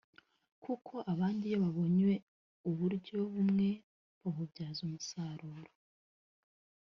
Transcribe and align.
kuko 0.63 0.93
abandi 1.13 1.43
iyo 1.49 1.57
babonye 1.65 2.11
uburyo 2.69 3.17
bumwe 3.33 3.69
babubyaza 4.21 4.79
umusaruro 4.87 5.71